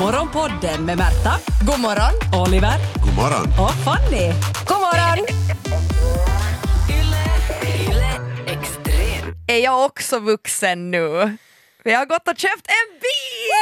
Morgonpodden 0.00 0.84
med 0.84 0.98
Märta, 0.98 1.32
God 1.66 1.80
morgon. 1.80 2.42
Oliver 2.46 2.78
God 3.04 3.14
morgon. 3.14 3.46
och 3.60 3.74
Fanny. 3.84 4.32
God 4.68 4.78
morgon. 4.80 5.26
Är 9.48 9.58
jag 9.58 9.84
också 9.84 10.18
vuxen 10.18 10.90
nu? 10.90 11.36
Jag 11.82 11.98
har 11.98 12.06
gått 12.06 12.28
och 12.28 12.38
köpt 12.38 12.66
en 12.66 12.98
bil! 13.00 13.52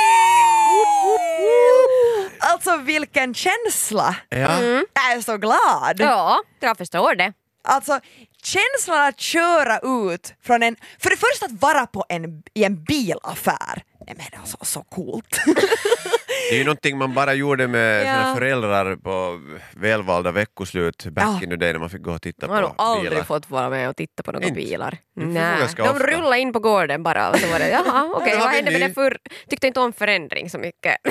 Alltså 2.41 2.77
vilken 2.77 3.35
känsla! 3.35 4.17
Ja. 4.29 4.63
Jag 4.63 5.13
är 5.17 5.21
så 5.21 5.37
glad! 5.37 5.95
Ja, 5.97 6.43
jag 6.61 6.79
förstår 6.79 7.15
det. 7.15 7.33
Alltså 7.65 8.01
känslan 8.43 9.09
att 9.09 9.21
köra 9.21 9.79
ut 9.79 10.35
från 10.43 10.63
en, 10.63 10.77
för 10.99 11.11
det 11.11 11.17
första 11.17 11.47
att 11.47 11.63
vara 11.63 11.87
på 11.87 12.05
en, 12.09 12.43
i 12.55 12.65
en 12.65 12.85
bilaffär, 12.85 13.83
nej 14.07 14.15
men 14.17 14.41
alltså 14.41 14.57
så 14.63 14.83
coolt. 14.83 15.41
Det 16.51 16.55
är 16.55 16.59
ju 16.59 16.65
någonting 16.65 16.99
man 16.99 17.15
bara 17.15 17.35
gjorde 17.35 17.69
med 17.69 18.01
Ja. 18.01 18.05
sina 18.05 18.35
föräldrar 18.35 18.97
på 18.97 19.41
välvalda 19.73 20.31
veckoslut 20.33 21.07
back 21.07 21.25
Ja. 21.25 21.41
in 21.43 21.51
the 21.51 21.57
day 21.57 21.73
när 21.73 21.81
man 21.81 21.91
fick 21.91 22.03
gå 22.03 22.13
och 22.13 22.23
titta 22.23 22.47
Jag 22.47 22.55
har 22.55 22.61
nog 22.63 22.77
på 22.77 22.83
aldrig 22.83 23.11
bilar. 23.11 23.25
fått 23.25 23.51
vara 23.51 23.71
med 23.71 23.89
och 23.89 23.97
titta 23.97 24.23
på 24.23 24.33
några 24.33 24.47
Inte? 24.47 24.57
bilar. 24.61 24.99
Nej. 25.17 25.57
De 25.77 25.83
ofta. 25.83 25.99
rullade 26.07 26.39
in 26.39 26.53
på 26.53 26.59
gården 26.61 27.03
bara 27.03 27.31
och 27.31 27.39
så 27.39 27.47
var 27.47 27.59
det 27.59 27.69
jaha 27.71 28.11
okej 28.17 28.33
har 28.37 28.41
vad 28.45 28.55
hände 28.55 28.71
med 28.71 28.81
det 28.81 28.95
förr? 28.95 29.19
Tyckte 29.49 29.67
inte 29.67 29.81
om 29.81 29.93
förändring 29.93 30.51
så 30.51 30.59
mycket. 30.59 30.97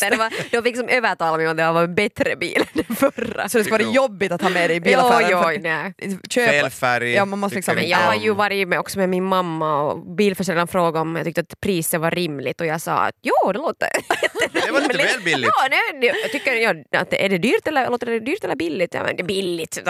det 0.00 0.16
var, 0.18 0.50
de 0.50 0.62
fick 0.62 0.76
som 0.76 0.88
övertala 0.88 1.36
mig 1.36 1.48
om 1.48 1.56
det 1.56 1.72
var 1.72 1.82
en 1.82 1.94
bättre 1.94 2.36
bil 2.36 2.56
än 2.74 2.82
den 2.86 2.96
förra. 2.96 3.48
Så 3.48 3.58
det 3.58 3.64
skulle 3.64 3.84
vara 3.84 3.94
jobbigt 3.94 4.32
att 4.32 4.42
ha 4.42 4.48
med 4.50 4.70
dig 4.70 4.76
i 4.76 4.80
bilaffären. 4.80 5.28
Jo, 5.30 5.38
jo, 5.38 5.42
för- 5.42 5.58
nej. 5.58 5.94
Köpa- 6.30 6.50
Fel 6.52 6.70
färg. 6.70 7.12
Ja, 7.12 7.24
man 7.24 7.38
måste 7.38 7.56
liksom, 7.56 7.74
Men 7.74 7.88
jag 7.88 7.98
har 7.98 8.14
ju 8.14 8.34
varit 8.34 8.68
med 8.68 8.78
också 8.78 8.98
med 8.98 9.08
min 9.08 9.24
mamma 9.24 9.82
och 9.82 10.06
bilförsäljaren 10.16 10.68
frågade 10.68 10.98
om 11.00 11.16
jag 11.16 11.24
tyckte 11.24 11.40
att 11.40 11.60
priset 11.60 12.00
var 12.00 12.10
rimligt 12.10 12.60
och 12.60 12.66
jag 12.66 12.80
sa 12.80 12.92
att 12.92 13.14
jo 13.22 13.52
det 13.52 13.58
låter 13.58 13.88
Det 14.80 14.86
var 14.86 14.92
lite 14.92 15.12
väl 15.14 15.22
billigt. 15.22 15.50
Ja, 15.56 15.68
nej, 15.70 16.12
jag 16.22 16.32
tycker 16.32 16.54
ja, 16.54 16.74
att 17.00 17.12
är 17.12 17.28
det 17.28 17.38
dyrt 17.38 17.66
eller, 17.68 17.90
låter 17.90 18.06
det 18.06 18.20
dyrt 18.20 18.44
eller 18.44 18.56
billigt? 18.56 18.94
Ja, 18.94 19.02
men 19.04 19.16
det 19.16 19.22
är 19.22 19.26
billigt. 19.26 19.78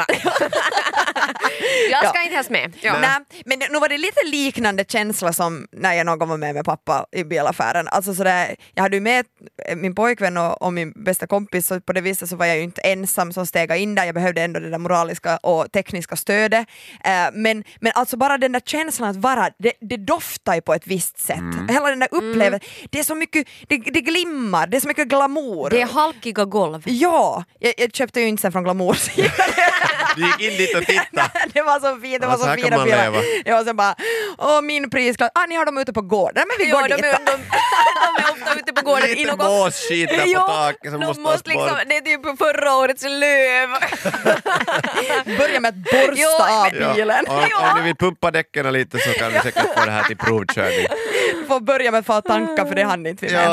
jag 1.90 2.08
ska 2.08 2.18
Ja. 2.18 2.22
inte 2.22 2.34
ens 2.34 2.50
med. 2.50 2.72
Ja. 2.80 2.98
Nej, 3.00 3.42
men 3.44 3.58
nu 3.70 3.78
var 3.78 3.88
det 3.88 3.98
lite 3.98 4.20
liknande 4.26 4.84
känsla 4.88 5.32
som 5.32 5.66
när 5.72 5.92
jag 5.94 6.06
någon 6.06 6.18
gång 6.18 6.28
var 6.28 6.36
med 6.36 6.54
med 6.54 6.64
pappa 6.64 7.06
i 7.12 7.24
bilaffären. 7.24 7.88
Alltså 7.88 8.14
sådär, 8.14 8.56
jag 8.74 8.82
hade 8.82 8.96
ju 8.96 9.00
med 9.00 9.26
min 9.76 9.94
pojkvän 9.94 10.36
och, 10.36 10.62
och 10.62 10.72
min 10.72 10.92
bästa 11.04 11.26
kompis 11.26 11.66
så 11.66 11.80
på 11.80 11.92
det 11.92 12.00
viset 12.00 12.28
så 12.28 12.36
var 12.36 12.46
jag 12.46 12.56
ju 12.56 12.62
inte 12.62 12.80
ensam 12.80 13.32
som 13.32 13.46
stegade 13.46 13.80
in 13.80 13.94
där, 13.94 14.04
jag 14.04 14.14
behövde 14.14 14.42
ändå 14.42 14.60
det 14.60 14.70
där 14.70 14.78
moraliska 14.78 15.36
och 15.36 15.72
tekniska 15.72 16.16
stödet. 16.16 16.68
Eh, 17.04 17.10
men, 17.32 17.64
men 17.80 17.92
alltså 17.94 18.16
bara 18.16 18.38
den 18.38 18.52
där 18.52 18.60
känslan 18.60 19.08
att 19.10 19.16
vara, 19.16 19.50
det, 19.58 19.72
det 19.80 19.96
doftar 19.96 20.54
ju 20.54 20.60
på 20.60 20.74
ett 20.74 20.86
visst 20.86 21.18
sätt. 21.18 21.38
Hela 21.70 21.90
den 21.90 21.98
där 21.98 22.08
upplevelsen, 22.10 22.60
det 22.90 22.98
är 22.98 23.04
så 23.04 23.14
mycket, 23.14 23.48
det, 23.68 23.76
det 23.78 24.00
glimmar, 24.00 24.66
det 24.72 24.76
är 24.76 24.80
så 24.80 24.88
mycket 24.88 25.08
glamour. 25.08 25.70
Det 25.70 25.80
är 25.82 25.86
halkiga 25.86 26.44
golv. 26.44 26.82
Ja, 26.84 27.44
jag, 27.58 27.74
jag 27.76 27.94
köpte 27.94 28.20
ju 28.20 28.26
inte 28.28 28.40
sen 28.42 28.52
från 28.52 28.64
glamour 28.64 28.96
Du 30.16 30.22
gick 30.26 30.40
in 30.52 30.56
dit 30.58 30.76
och 30.76 30.82
tittade. 30.86 31.30
det 31.54 31.62
var 31.62 31.80
så 31.80 32.00
fint, 32.00 32.20
det 32.20 32.26
Ja, 32.26 32.30
var 32.30 32.36
så 32.36 32.42
så 32.42 32.46
kan 32.46 32.56
fina 32.56 32.84
bilar. 32.84 33.04
leva. 33.10 33.18
Det 33.44 33.52
var 33.52 33.64
så 33.64 33.74
bara, 33.74 33.94
åh 34.38 34.60
min 34.62 34.90
prisklass, 34.90 35.30
ah 35.34 35.46
ni 35.48 35.54
har 35.54 35.66
dem 35.66 35.78
ute 35.78 35.92
på 35.92 36.00
gården, 36.02 36.44
men 36.48 36.66
vi 36.66 36.70
Ja, 36.72 36.80
går 36.80 36.88
de, 36.88 36.94
dit. 36.96 37.04
är, 37.04 37.12
de, 37.12 37.32
de 38.16 38.22
är 38.24 38.30
ofta 38.32 38.54
ute 38.60 38.72
på 38.72 38.82
gården 38.82 39.08
Lite 39.10 39.30
något... 39.36 39.38
måsskit 39.46 40.08
där 40.08 40.34
på 40.34 40.40
taket 40.46 40.90
som 40.92 41.00
måste 41.00 41.20
måste 41.22 41.50
liksom, 41.50 41.68
bort. 41.68 41.82
Det 41.88 41.96
är 41.96 42.00
typ 42.00 42.38
förra 42.38 42.76
årets 42.76 43.02
löv. 43.02 43.68
Börja 45.38 45.60
med 45.60 45.68
att 45.68 45.74
borsta 45.82 46.14
Ja, 46.16 46.66
av 46.66 46.74
Ja, 46.80 46.94
bilen. 46.94 47.24
och 47.28 47.34
om 47.62 47.76
ni 47.76 47.82
vill 47.82 47.96
pumpa 47.96 48.30
däcken 48.30 48.72
lite 48.72 48.98
så 48.98 49.10
kan 49.12 49.32
vi 49.32 49.38
säkert 49.40 49.74
få 49.78 49.84
det 49.84 49.90
här 49.90 50.02
till 50.02 50.16
provkörning. 50.16 50.86
Får 51.52 51.60
börja 51.60 51.90
med 51.90 51.98
att 52.00 52.06
få 52.06 52.20
tanka 52.20 52.66
för 52.66 52.74
det 52.74 52.82
hann 52.82 53.06
inte 53.06 53.26
vi 53.26 53.32
med. 53.32 53.44
Ja. 53.44 53.52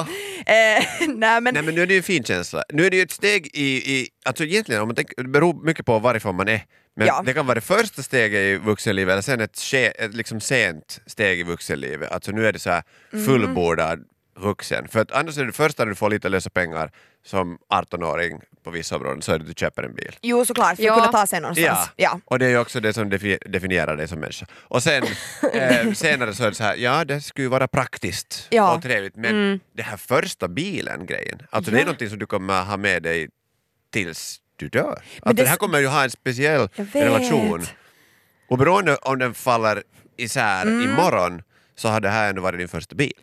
Eh, 0.53 0.83
nej 1.07 1.41
men, 1.41 1.53
Nej 1.53 1.63
men 1.63 1.75
nu 1.75 1.81
är 1.81 1.85
det 1.87 1.93
ju 1.93 1.97
en 1.97 2.03
fin 2.03 2.23
känsla. 2.23 2.63
Nu 2.69 2.85
är 2.85 2.89
det 2.89 2.97
ju 2.97 3.03
ett 3.03 3.11
steg 3.11 3.47
i, 3.53 3.91
i 3.95 4.07
alltså 4.25 4.43
egentligen 4.43 4.81
om 4.81 4.87
man 4.87 4.95
tänker, 4.95 5.23
det 5.23 5.29
beror 5.29 5.65
mycket 5.65 5.85
på 5.85 5.99
varifrån 5.99 6.35
man 6.35 6.47
är. 6.47 6.61
Men 6.95 7.07
Ja. 7.07 7.23
det 7.25 7.33
kan 7.33 7.45
vara 7.45 7.55
det 7.55 7.61
första 7.61 8.03
steget 8.03 8.39
i 8.39 8.55
vuxenlivet 8.65 9.11
eller 9.11 9.21
sen 9.21 9.41
ett, 9.41 9.57
ske, 9.59 9.85
ett 9.85 10.13
liksom 10.15 10.39
sent 10.41 11.01
steg 11.05 11.39
i 11.39 11.43
vuxenlivet. 11.43 12.11
Alltså 12.11 12.31
nu 12.31 12.47
är 12.47 12.53
det 12.53 12.59
så 12.59 12.69
här 12.69 12.83
Mm. 13.13 13.25
fullbordad 13.25 13.99
vuxen. 14.39 14.87
För 14.87 14.99
att 14.99 15.11
annars 15.11 15.37
är 15.37 15.45
det 15.45 15.51
första 15.51 15.83
när 15.83 15.89
du 15.89 15.95
får 15.95 16.09
lite 16.09 16.29
lösa 16.29 16.49
pengar 16.49 16.91
som 17.25 17.57
18-åring 17.73 18.39
på 18.69 18.73
vissa 18.73 18.95
områden 18.95 19.21
så 19.21 19.31
är 19.31 19.37
det 19.39 19.41
att 19.43 19.47
du 19.47 19.53
köper 19.53 19.83
en 19.83 19.95
bil. 19.95 20.15
jo 20.21 20.45
såklart, 20.45 20.75
för 20.75 20.83
Ja. 20.83 20.93
att 20.93 20.99
kunna 20.99 21.11
ta 21.11 21.27
sig 21.27 21.41
någonstans. 21.41 21.67
Ja. 21.67 21.89
Ja. 21.95 22.19
och 22.25 22.39
det 22.39 22.45
är 22.45 22.49
ju 22.49 22.57
också 22.57 22.79
det 22.79 22.93
som 22.93 23.11
defi- 23.11 23.49
definierar 23.49 23.97
dig 23.97 24.07
som 24.07 24.19
människa. 24.19 24.45
Och 24.53 24.83
sen 24.83 25.03
eh, 25.53 25.91
senare 25.93 26.33
så 26.33 26.43
är 26.43 26.49
det 26.49 26.55
så 26.55 26.63
här, 26.63 26.75
ja 26.75 27.05
det 27.05 27.21
skulle 27.21 27.43
ju 27.45 27.49
vara 27.49 27.67
praktiskt 27.67 28.47
Ja. 28.49 28.75
och 28.75 28.81
trevligt 28.83 29.15
men 29.15 29.59
det 29.77 29.83
här 29.83 29.97
första 29.97 30.47
bilen-grejen, 30.47 31.39
alltså 31.49 31.71
det 31.71 31.77
är 31.77 31.79
Ja. 31.79 31.85
någonting 31.85 32.09
som 32.09 32.19
du 32.19 32.25
kommer 32.25 32.63
ha 32.63 32.77
med 32.77 33.03
dig 33.03 33.29
tills 33.93 34.37
du 34.55 34.69
dör. 34.69 34.83
Alltså, 34.91 35.03
det- 35.23 35.43
det 35.43 35.49
här 35.49 35.55
kommer 35.57 35.79
ju 35.79 35.87
ha 35.87 36.03
en 36.03 36.11
speciell 36.11 36.67
relation. 36.93 37.65
Och 38.49 38.57
beroende 38.57 38.95
om 38.95 39.19
den 39.19 39.33
faller 39.33 39.83
isär 40.17 40.61
Mm. 40.61 40.89
imorgon 40.89 41.41
så 41.79 41.87
har 41.87 42.01
det 42.01 42.09
här 42.09 42.29
ändå 42.29 42.41
varit 42.41 42.59
din 42.59 42.67
första 42.67 42.95
bil. 42.95 43.13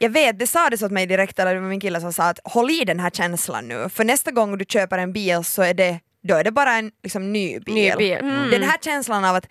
Jag 0.00 0.10
vet, 0.10 0.38
det 0.38 0.46
sades 0.46 0.82
åt 0.82 0.92
mig 0.92 1.06
direkt, 1.06 1.38
eller 1.38 1.54
det 1.54 1.60
var 1.60 1.68
min 1.68 1.80
kille 1.80 2.00
som 2.00 2.12
sa 2.12 2.28
att 2.28 2.38
håll 2.44 2.70
i 2.70 2.84
den 2.84 3.00
här 3.00 3.10
känslan 3.10 3.68
nu, 3.68 3.88
för 3.88 4.04
nästa 4.04 4.30
gång 4.30 4.58
du 4.58 4.64
köper 4.68 4.98
en 4.98 5.12
bil 5.12 5.44
så 5.44 5.62
är 5.62 5.74
det, 5.74 6.00
då 6.22 6.34
är 6.34 6.44
det 6.44 6.50
bara 6.50 6.72
en 6.72 6.90
liksom, 7.02 7.32
ny 7.32 7.60
bil. 7.60 7.74
Ny 7.74 7.92
bil. 7.98 8.12
Mm. 8.12 8.50
Den 8.50 8.62
här 8.62 8.78
känslan 8.84 9.24
av 9.24 9.34
att 9.36 9.46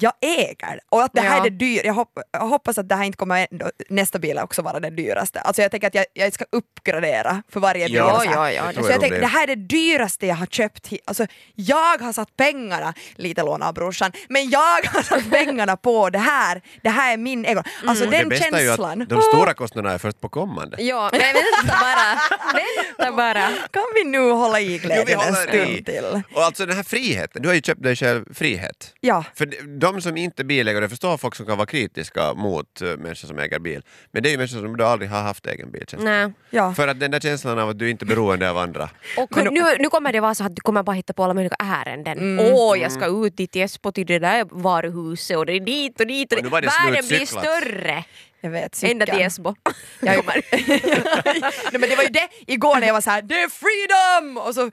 jag 0.00 0.12
äger 0.20 0.80
och 0.88 1.02
att 1.02 1.12
det 1.14 1.20
här 1.20 1.36
Ja. 1.38 1.46
är 1.46 1.50
det 1.50 1.56
dyr. 1.56 1.80
Jag, 1.84 1.94
hopp, 1.94 2.18
jag 2.32 2.40
hoppas 2.40 2.78
att 2.78 2.88
det 2.88 2.94
här 2.94 3.04
inte 3.04 3.18
kommer 3.18 3.46
ändå, 3.50 3.70
nästa 3.88 4.18
bil 4.18 4.38
också 4.38 4.62
vara 4.62 4.80
den 4.80 4.96
dyraste. 4.96 5.40
Alltså 5.40 5.62
jag 5.62 5.70
tänker 5.70 5.86
att 5.86 5.94
jag, 5.94 6.04
jag 6.12 6.32
ska 6.32 6.44
uppgradera 6.52 7.42
för 7.48 7.60
varje 7.60 7.86
bil. 7.86 7.94
Ja, 7.94 8.20
så 8.20 8.28
här. 8.28 8.34
ja, 8.34 8.52
ja, 8.52 8.72
det 8.76 8.82
Så 8.84 8.90
jag 8.90 9.00
tänker, 9.00 9.20
det 9.20 9.26
här 9.26 9.42
är 9.42 9.56
det 9.56 9.66
dyraste 9.68 10.26
jag 10.26 10.34
har 10.34 10.46
köpt. 10.46 10.92
Alltså, 11.04 11.26
jag 11.54 11.98
har 11.98 12.12
satt 12.12 12.36
pengarna, 12.36 12.94
lite 13.16 13.42
låna 13.42 13.68
av 13.68 13.74
brorsan, 13.74 14.12
men 14.28 14.50
jag 14.50 14.60
har 14.60 15.02
satt 15.02 15.30
pengarna 15.30 15.76
på 15.76 16.10
det 16.10 16.18
här. 16.18 16.62
Det 16.82 16.90
här 16.90 17.12
är 17.12 17.16
min 17.16 17.44
egen. 17.44 17.62
Alltså 17.86 18.04
Och 18.04 18.10
det 18.10 18.18
den 18.18 18.28
bästa 18.28 18.56
är 18.58 18.60
ju 18.62 18.66
känslan. 18.68 19.02
att 19.02 19.08
de 19.08 19.22
stora 19.22 19.54
kostnaderna 19.54 19.94
är 19.94 19.98
först 19.98 20.20
på 20.20 20.28
kommande. 20.28 20.76
Ja, 20.82 21.08
men 21.12 21.20
vänta 21.20 21.78
bara. 21.80 22.18
Vänta 22.54 23.16
bara. 23.16 23.48
Kan 23.70 23.82
vi 23.94 24.04
nu 24.04 24.30
hålla 24.30 24.60
i 24.60 24.64
Jo, 24.64 24.70
vi 24.72 24.78
glädjen 24.78 25.20
en 25.20 25.24
håller 25.34 25.46
stund 25.48 25.70
i. 25.70 25.84
till? 25.84 26.22
Och 26.34 26.42
alltså 26.42 26.66
den 26.66 26.76
här 26.76 26.82
friheten, 26.82 27.42
du 27.42 27.48
har 27.48 27.54
ju 27.54 27.62
köpt 27.62 27.82
dig 27.82 27.96
själv 27.96 28.34
frihet. 28.34 28.94
Ja. 29.00 29.24
För 29.34 29.78
de- 29.92 30.00
som 30.02 30.16
inte 30.16 30.42
är 30.42 30.44
bilägare, 30.44 30.82
jag 30.84 30.90
förstår 30.90 31.16
folk 31.16 31.34
som 31.34 31.46
kan 31.46 31.56
vara 31.58 31.66
kritiska 31.66 32.34
mot 32.34 32.82
uh, 32.82 32.96
människor 32.96 33.28
som 33.28 33.38
äger 33.38 33.58
bil, 33.58 33.82
men 34.10 34.22
det 34.22 34.28
är 34.28 34.30
ju 34.30 34.36
människor 34.36 34.58
som 34.60 34.76
då 34.76 34.84
aldrig 34.84 35.10
har 35.10 35.22
haft 35.22 35.46
egen 35.46 35.70
bil. 35.70 35.84
känns 35.88 36.04
det. 36.04 36.10
Nej. 36.10 36.32
Ja. 36.50 36.74
För 36.74 36.88
att 36.88 37.00
den 37.00 37.10
där 37.10 37.20
känslan 37.20 37.58
av 37.58 37.68
att 37.68 37.78
du 37.78 37.90
inte 37.90 38.04
är 38.04 38.06
beroende 38.06 38.50
av 38.50 38.58
andra. 38.58 38.88
Och 39.16 39.52
nu, 39.52 39.60
nu 39.78 39.88
kommer 39.88 40.12
det 40.12 40.20
vara 40.20 40.34
så 40.34 40.44
att 40.44 40.56
du 40.56 40.60
kommer 40.60 40.82
bara 40.82 40.92
hitta 40.96 41.12
på 41.12 41.24
alla 41.24 41.34
möjliga 41.34 41.56
ärenden. 41.58 42.18
Mm. 42.18 42.46
Åh, 42.54 42.78
jag 42.78 42.92
ska 42.92 43.26
ut 43.26 43.36
dit 43.36 43.56
i 43.56 43.60
Esbo 43.60 43.92
till 43.92 44.06
det 44.06 44.18
där 44.18 44.44
varuhuset 44.50 45.36
och 45.36 45.46
det 45.46 45.52
är 45.52 45.60
dit 45.60 46.00
och 46.00 46.06
dit 46.06 46.32
och, 46.32 46.38
Och 46.38 46.44
nu 46.44 46.50
var 46.50 46.60
det 46.60 46.66
Världen 46.84 47.06
blir 47.08 47.18
slutcyklat. 47.18 47.44
större. 47.44 48.04
Jag 48.40 48.50
vet, 48.50 48.82
Ända 48.82 49.06
till 49.06 49.14
cykeln. 49.14 49.26
Esbo. 49.26 49.54
Jag, 50.00 50.24
Nej, 50.26 51.72
men 51.72 51.80
det 51.88 51.96
var 51.96 52.02
ju 52.02 52.08
det 52.08 52.28
igår 52.46 52.80
när 52.80 52.86
jag 52.86 52.94
var 52.94 53.00
så 53.00 53.10
här: 53.10 53.22
det 53.22 53.34
är 53.34 53.48
freedom! 53.48 54.36
Och 54.36 54.54
så, 54.54 54.70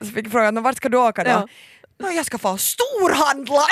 så 0.00 0.06
fick 0.06 0.24
jag 0.26 0.32
frågan, 0.32 0.62
vart 0.62 0.76
ska 0.76 0.88
du 0.88 0.98
åka 0.98 1.24
då? 1.24 1.30
Ja. 1.30 1.48
"Nå, 2.00 2.10
Jag 2.10 2.26
ska 2.26 2.38
få 2.38 2.56
storhandla! 2.56 3.62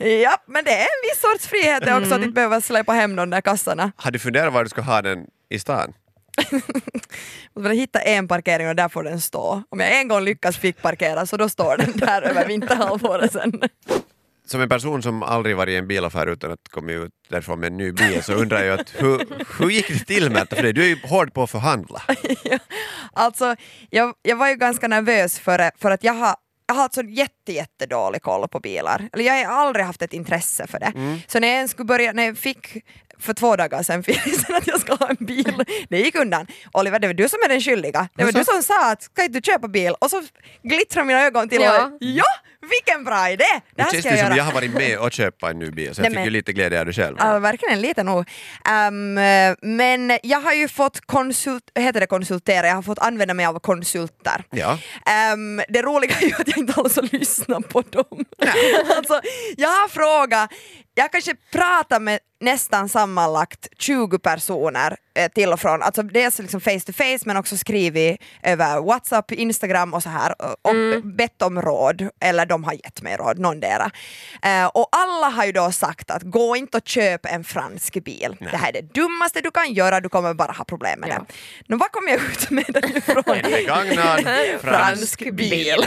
ja, 0.22 0.36
men 0.46 0.64
det 0.64 0.70
är 0.70 0.80
en 0.80 1.02
viss 1.02 1.20
sorts 1.20 1.46
frihet 1.46 1.82
det 1.86 1.96
också 1.96 2.14
att 2.14 2.20
inte 2.20 2.32
behöva 2.32 2.60
släppa 2.60 2.92
hem 2.92 3.16
de 3.16 3.30
där 3.30 3.40
kassarna. 3.40 3.92
Har 3.96 4.10
du 4.10 4.18
funderat 4.18 4.52
var 4.52 4.64
du 4.64 4.70
ska 4.70 4.80
ha 4.80 5.02
den 5.02 5.26
i 5.50 5.58
stan? 5.58 5.92
Och 7.54 7.62
bara 7.62 7.72
hitta 7.72 8.00
en 8.00 8.28
parkering 8.28 8.68
och 8.68 8.76
där 8.76 8.88
får 8.88 9.02
den 9.02 9.20
stå. 9.20 9.62
Om 9.68 9.80
jag 9.80 10.00
en 10.00 10.08
gång 10.08 10.20
lyckas 10.24 10.56
fick 10.56 10.82
parkera 10.82 11.26
så 11.26 11.36
då 11.36 11.48
står 11.48 11.76
den 11.76 11.92
där 11.96 12.22
över 12.22 12.46
vinterhalvåret 12.46 13.32
sen. 13.32 13.60
Som 14.46 14.60
en 14.60 14.68
person 14.68 15.02
som 15.02 15.22
aldrig 15.22 15.56
varit 15.56 15.72
i 15.72 15.76
en 15.76 15.88
bilaffär 15.88 16.26
utan 16.26 16.52
att 16.52 16.68
komma 16.70 16.92
ut 16.92 17.10
därifrån 17.28 17.60
med 17.60 17.66
en 17.66 17.76
ny 17.76 17.92
bil 17.92 18.22
så 18.22 18.32
undrar 18.32 18.62
jag 18.62 18.80
att 18.80 18.94
hur, 18.96 19.26
hur 19.58 19.70
gick 19.70 19.88
det 19.88 20.04
till? 20.04 20.30
För 20.30 20.62
dig? 20.62 20.72
Du 20.72 20.82
är 20.82 20.86
ju 20.86 20.98
hård 21.02 21.34
på 21.34 21.42
att 21.42 21.50
förhandla. 21.50 22.02
Alltså, 23.12 23.56
jag, 23.90 24.14
jag 24.22 24.36
var 24.36 24.48
ju 24.48 24.54
ganska 24.54 24.88
nervös 24.88 25.38
för, 25.38 25.58
det, 25.58 25.70
för 25.78 25.90
att 25.90 26.04
jag 26.04 26.12
har 26.12 26.36
jag 26.68 26.74
har 26.74 26.82
alltså 26.82 27.02
jätte, 27.02 27.52
jättedålig 27.52 28.22
koll 28.22 28.48
på 28.48 28.60
bilar. 28.60 29.08
Eller 29.12 29.24
jag 29.24 29.48
har 29.48 29.66
aldrig 29.66 29.84
haft 29.84 30.02
ett 30.02 30.12
intresse 30.12 30.66
för 30.66 30.78
det. 30.78 31.20
Så 31.26 31.40
när 31.40 31.48
jag 31.48 31.56
ens 31.56 31.70
skulle 31.70 31.86
börja, 31.86 32.12
när 32.12 32.22
jag 32.22 32.38
fick 32.38 32.84
för 33.20 33.34
två 33.34 33.56
dagar 33.56 33.82
sedan 33.82 34.02
filisen 34.02 34.54
att 34.54 34.66
jag 34.66 34.80
ska 34.80 34.94
ha 34.94 35.08
en 35.08 35.16
bil, 35.26 35.64
det 35.88 35.98
gick 35.98 36.14
undan. 36.14 36.46
Oliver, 36.72 36.98
det 36.98 37.06
var 37.06 37.14
du 37.14 37.28
som 37.28 37.38
är 37.44 37.48
den 37.48 37.60
skyldiga. 37.60 38.08
Det 38.14 38.24
var 38.24 38.32
du 38.32 38.44
som 38.44 38.62
sa 38.62 38.90
att 38.92 39.02
ska 39.02 39.24
inte 39.24 39.40
du 39.40 39.52
köpa 39.52 39.68
bil? 39.68 39.92
Och 40.00 40.10
så 40.10 40.22
glittrar 40.62 41.04
mina 41.04 41.22
ögon 41.22 41.48
till 41.48 41.60
Ja. 41.62 41.84
och 41.84 41.92
ja, 42.00 42.24
vilken 42.70 43.04
bra 43.04 43.30
idé! 43.30 43.44
Det 43.52 43.60
Det 43.76 43.82
här 43.82 43.90
känns 43.90 44.02
ska 44.04 44.10
det 44.10 44.16
jag 44.16 44.26
som 44.26 44.26
göra. 44.28 44.36
jag 44.36 44.44
har 44.44 44.52
varit 44.52 44.74
med 44.74 44.98
och 44.98 45.12
köpa 45.12 45.50
en 45.50 45.58
ny 45.58 45.70
bil 45.70 45.94
så 45.94 46.02
jag 46.02 46.12
fick 46.12 46.24
ju 46.24 46.30
lite 46.30 46.52
glädje 46.52 46.80
av 46.80 46.86
det 46.86 46.92
själv. 46.92 47.16
Ja, 47.20 47.38
verkligen 47.38 47.80
lite 47.80 48.02
nog. 48.02 48.28
Ehm, 48.68 49.18
eh, 49.18 49.54
men 49.62 50.18
jag 50.22 50.40
har 50.40 50.52
ju 50.52 50.68
fått 50.68 51.00
konsult, 51.06 51.62
heter 51.78 52.00
det 52.00 52.06
konsultera, 52.06 52.66
jag 52.66 52.74
har 52.74 52.82
fått 52.82 52.98
använda 52.98 53.34
mig 53.34 53.46
av 53.46 53.58
konsulter. 53.58 54.44
Ja. 54.50 54.78
Ehm, 55.06 55.62
det 55.68 55.82
roliga 55.82 56.16
är 56.20 56.26
ju 56.26 56.34
att 56.34 56.48
jag 56.48 56.58
inte 56.58 56.72
alls 56.80 56.96
har 56.96 57.08
lyssnat 57.18 57.68
på 57.68 57.80
dem. 57.80 58.24
alltså, 58.96 59.20
jag 59.56 59.68
har 59.68 59.88
frågat, 59.88 60.50
jag 60.98 61.12
kanske 61.12 61.34
pratar 61.52 62.00
med 62.00 62.18
nästan 62.40 62.88
sammanlagt 62.88 63.66
20 63.78 64.18
personer 64.18 64.96
eh, 65.14 65.28
till 65.32 65.52
och 65.52 65.60
från. 65.60 65.82
Alltså 65.82 66.02
dels 66.02 66.38
liksom 66.38 66.60
face 66.60 66.80
to 66.86 66.92
face 66.92 67.18
men 67.24 67.36
också 67.36 67.56
skrivit 67.56 68.20
över 68.42 68.80
Whatsapp, 68.80 69.32
Instagram 69.32 69.94
och 69.94 70.02
så 70.02 70.08
här 70.08 70.34
och, 70.62 70.70
Mm. 70.70 71.16
bett 71.16 71.42
om 71.42 71.62
råd, 71.62 72.08
eller 72.20 72.46
de 72.46 72.64
har 72.64 72.72
gett 72.72 73.02
mig 73.02 73.16
råd, 73.16 73.38
någondera. 73.38 73.90
Eh, 74.42 74.66
och 74.66 74.88
alla 74.92 75.28
har 75.28 75.44
ju 75.44 75.52
då 75.52 75.72
sagt 75.72 76.10
att 76.10 76.22
gå 76.22 76.56
inte 76.56 76.76
och 76.76 76.88
köp 76.88 77.26
en 77.26 77.44
fransk 77.44 78.04
bil. 78.04 78.36
Det 78.40 78.56
här 78.56 78.68
är 78.68 78.72
det 78.82 78.94
dummaste 78.94 79.40
du 79.40 79.50
kan 79.50 79.72
göra, 79.72 80.00
du 80.00 80.08
kommer 80.08 80.34
bara 80.34 80.52
ha 80.52 80.64
problem 80.64 81.00
med 81.00 81.08
Ja. 81.08 81.14
det. 81.14 81.34
Nå, 81.66 81.76
vad 81.76 81.92
kom 81.92 82.08
jag 82.08 82.16
ut 82.32 82.50
med 82.50 82.64
den 82.68 82.96
ifrån? 82.96 83.22
En 83.26 83.50
begagnad 83.50 84.20
fransk 84.60 84.60
fransk 84.60 85.30
bil. 85.32 85.76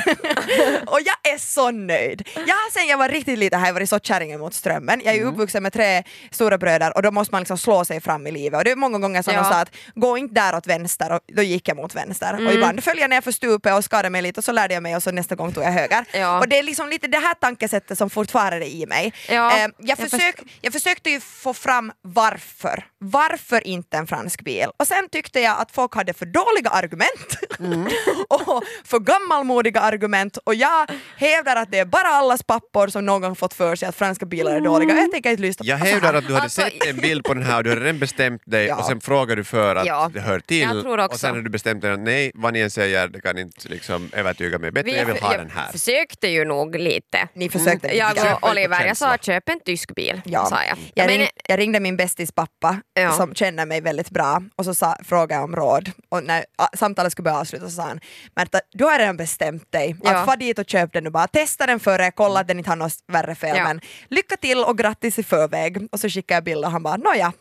och 0.87 0.99
jag 1.05 1.33
är 1.33 1.37
så 1.37 1.71
nöjd. 1.71 2.27
Jag 2.35 2.55
har 2.55 2.71
sen 2.71 2.87
jag 2.87 2.97
var 2.97 3.09
riktigt 3.09 3.39
liten 3.39 3.59
har 3.59 3.67
jag 3.67 3.73
varit 3.73 3.89
så 3.89 3.99
kärringen 3.99 4.39
mot 4.39 4.53
strömmen. 4.53 5.00
Jag 5.06 5.13
är 5.13 5.18
ju 5.19 5.24
uppvuxen 5.25 5.63
med 5.63 5.74
tre 5.74 6.03
stora 6.31 6.57
bröder 6.57 6.95
och 6.98 7.01
då 7.03 7.12
måste 7.12 7.33
man 7.33 7.42
liksom 7.42 7.57
slå 7.57 7.86
sig 7.86 8.01
fram 8.01 8.27
i 8.27 8.31
livet. 8.31 8.57
Och 8.57 8.63
det 8.63 8.71
är 8.71 8.75
många 8.75 9.00
gånger 9.00 9.21
som 9.21 9.33
Ja. 9.33 9.42
de 9.44 9.50
sa 9.50 9.56
att 9.59 9.71
gå 9.95 10.18
inte 10.18 10.33
där 10.33 10.56
åt 10.56 10.68
vänster 10.68 11.12
och 11.12 11.19
då 11.27 11.42
gick 11.42 11.68
jag 11.68 11.77
mot 11.77 11.95
vänster. 11.95 12.33
Mm. 12.33 12.48
Och 12.48 12.53
ibland 12.53 12.83
följde 12.83 13.01
jag 13.01 13.09
ner 13.09 13.21
för 13.21 13.31
stupet 13.31 13.74
och 13.74 13.83
skadade 13.83 14.09
mig 14.09 14.21
lite 14.21 14.39
och 14.39 14.44
så 14.44 14.51
lärde 14.51 14.74
jag 14.74 14.83
mig 14.83 14.95
och 14.95 15.03
så 15.03 15.12
nästa 15.12 15.36
gång 15.36 15.51
tog 15.53 15.63
jag 15.63 15.71
höger. 15.71 16.06
Ja. 16.13 16.39
Och 16.39 16.48
det 16.48 16.59
är 16.59 16.63
liksom 16.63 16.89
lite 16.89 17.07
det 17.07 17.18
här 17.18 17.33
tankesättet 17.33 17.98
som 17.98 18.09
fortfarande 18.09 18.65
är 18.68 18.69
i 18.69 18.86
mig. 18.86 19.13
Ja, 19.30 19.57
Eh, 19.57 19.68
jag, 19.77 19.98
försök, 19.98 20.42
jag 20.62 20.74
försökte 20.74 21.09
ju 21.09 21.19
få 21.19 21.53
fram 21.53 21.92
varför. 22.01 22.86
Varför 23.00 23.68
inte 23.68 23.98
en 23.98 24.07
fransk 24.07 24.42
bil? 24.42 24.68
Och 24.77 24.88
sen 24.88 25.09
tyckte 25.09 25.39
jag 25.39 25.59
att 25.59 25.71
folk 25.71 25.95
hade 25.95 26.13
för 26.13 26.25
dåliga 26.25 26.69
argument 26.69 27.38
och 28.30 28.63
för 28.86 29.00
gammalmodiga 29.00 29.81
argument 29.81 30.38
och 30.38 30.56
jag 30.56 30.89
hävdar 31.18 31.56
att 31.56 31.71
det 31.71 31.80
är 31.80 31.86
bara 31.86 32.07
allas 32.07 32.44
pappor 32.44 32.88
som 32.88 33.06
någon 33.06 33.36
fått 33.36 33.53
för 33.53 33.75
sig 33.75 33.88
att 33.89 33.95
franska 33.95 34.25
bilar 34.25 34.56
är 34.56 34.62
dåliga. 34.62 34.90
Jag 34.97 35.11
tänker 35.11 35.29
inte 35.29 35.41
lyssna 35.41 35.65
Jag 35.65 35.79
på 35.79 35.85
så 35.85 35.91
hävdar 35.91 36.07
här. 36.11 36.17
att 36.19 36.27
du 36.27 36.33
hade 36.33 36.43
Alltså- 36.43 36.61
sett 36.61 36.85
en 36.88 36.97
bild 36.97 37.23
på 37.23 37.33
den 37.33 37.43
här 37.43 37.57
och 37.57 37.63
du 37.63 37.69
hade 37.69 37.81
redan 37.81 37.99
bestämt 37.99 38.41
dig 38.45 38.65
Ja. 38.67 38.75
och 38.75 38.85
sen 38.85 39.01
frågar 39.01 39.35
du 39.35 39.43
för 39.43 39.75
att 39.75 39.85
Ja, 39.85 40.09
det 40.13 40.19
hör 40.19 40.39
till 40.39 40.59
jag 40.61 40.81
tror 40.81 40.97
också. 40.99 41.13
och 41.13 41.19
sen 41.19 41.35
har 41.35 41.41
du 41.41 41.49
bestämt 41.49 41.81
dig 41.81 41.91
att 41.91 41.99
nej, 41.99 42.31
vad 42.35 42.53
ni 42.53 42.59
än 42.59 42.71
säger, 42.71 43.07
det 43.07 43.21
kan 43.21 43.38
inte 43.38 43.69
liksom 43.69 44.09
övertyga 44.13 44.59
mig 44.59 44.71
bättre, 44.71 44.91
jag 44.91 45.05
vill 45.05 45.21
ha 45.21 45.38
den 45.38 45.49
här. 45.51 45.71
försökte 45.71 46.27
ju 46.27 46.45
nog 46.45 46.75
lite. 46.75 47.27
Ni 47.33 47.49
försökte 47.49 47.88
Mm. 47.88 47.97
Jag. 47.97 48.15
Köp 48.15 48.35
och 48.35 48.41
på 48.41 48.47
Oliver, 48.49 48.77
jag 48.77 48.85
känsla. 48.88 49.07
sa 49.11 49.17
köp 49.17 49.49
en 49.49 49.59
tysk 49.65 49.95
bil. 49.95 50.21
Ja. 50.25 50.45
Sa 50.45 50.57
jag. 50.63 50.77
Jag, 50.93 51.05
Men- 51.07 51.17
ring, 51.17 51.27
jag 51.47 51.59
ringde 51.59 51.79
min 51.79 51.97
bästis 51.97 52.31
pappa 52.31 52.81
Ja. 52.93 53.11
som 53.11 53.35
känner 53.35 53.65
mig 53.65 53.81
väldigt 53.81 54.09
bra 54.09 54.41
och 54.55 54.65
så 54.65 54.73
sa, 54.75 54.97
frågade 55.03 55.33
jag 55.33 55.43
om 55.43 55.55
råd 55.55 55.91
och 56.09 56.23
när 56.23 56.45
ah, 56.57 56.67
samtalet 56.77 57.11
skulle 57.11 57.23
börja 57.23 57.38
avslutas 57.39 57.69
så 57.69 57.75
sa 57.75 57.88
han 57.88 57.99
Märta, 58.35 58.59
du 58.73 58.83
har 58.83 58.99
redan 58.99 59.17
bestämt 59.17 59.71
dig 59.71 59.95
Ja. 60.03 60.11
att 60.17 60.25
få 60.25 60.35
dit 60.35 60.59
och 60.59 60.69
köp 60.69 60.93
den 60.93 61.03
nu 61.03 61.09
bara, 61.09 61.27
testa 61.27 61.65
den 61.65 61.79
före, 61.79 62.11
kolla 62.11 62.39
att 62.39 62.47
den 62.47 62.57
inte 62.57 62.69
har 62.69 62.75
något 62.77 62.93
värre 63.07 63.35
fel 63.35 63.57
Ja. 63.57 63.63
men 63.63 63.81
lycka 64.09 64.38
till 64.38 64.57
och 64.63 64.77
grattis 64.81 65.19
i 65.19 65.23
förväg 65.23 65.77
och 65.91 65.99
så 65.99 66.09
skickade 66.09 66.35
jag 66.37 66.43
bild 66.43 66.65
och 66.65 66.71
han 66.71 66.83
bara 66.83 66.97
nåja. 66.97 67.33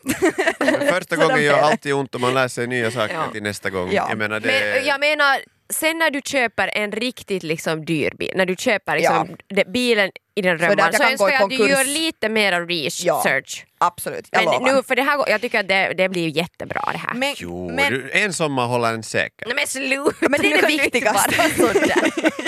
Första 0.89 1.15
gången 1.21 1.43
gör 1.43 1.57
alltid 1.59 1.93
ont 1.93 2.15
och 2.15 2.21
man 2.21 2.33
lär 2.33 2.47
sig 2.47 2.67
nya 2.67 2.91
saker 2.91 3.13
Ja. 3.15 3.31
till 3.33 3.43
nästa 3.43 3.69
gång. 3.69 3.89
Ja. 3.91 4.05
Jag 4.09 4.17
menar, 4.17 4.39
det... 4.39 4.73
Men 4.75 4.85
jag 4.85 4.99
menar, 4.99 5.39
sen 5.73 5.97
när 5.97 6.09
du 6.11 6.21
köper 6.25 6.71
en 6.77 6.91
riktigt 6.91 7.43
liksom 7.43 7.85
dyr 7.85 8.11
bil, 8.19 8.31
när 8.35 8.45
du 8.45 8.55
köper 8.55 8.95
liksom 8.95 9.35
det, 9.47 9.65
bilen 9.67 10.11
i 10.35 10.41
den 10.41 10.59
jag 10.59 10.93
så, 10.93 10.99
kan 11.01 11.11
önskar 11.11 11.29
jag 11.29 11.43
att 11.43 11.49
du 11.49 11.69
gör 11.69 11.83
lite 11.83 12.29
mer 12.29 12.65
research. 12.67 13.65
Absolut, 13.77 14.27
jag 14.31 14.45
Men 14.45 14.53
lovar. 14.53 14.73
nu, 14.75 14.83
för 14.83 14.95
det 14.95 15.01
här, 15.03 15.23
jag 15.29 15.41
tycker 15.41 15.59
att 15.59 15.67
det, 15.67 15.93
det 15.97 16.09
blir 16.09 16.27
jättebra 16.27 16.89
det 16.91 16.97
här. 16.97 17.13
men, 17.13 17.33
Jo, 17.37 17.71
men, 17.71 17.93
du, 17.93 18.11
en 18.11 18.33
sommar 18.33 18.67
håller 18.67 18.93
en 18.93 19.03
säker. 19.03 19.45
Nej 19.45 19.55
men 19.55 19.67
sluta! 19.67 20.29
men 20.29 20.41
det 20.41 20.53
är 20.53 20.61
det 20.61 20.67
viktigaste. 20.67 21.35